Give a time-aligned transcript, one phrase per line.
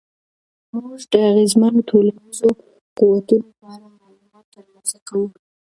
[0.75, 2.49] موږ د اغېزمنو ټولنیزو
[2.97, 5.27] قوتونو په اړه معلومات ترلاسه کوو.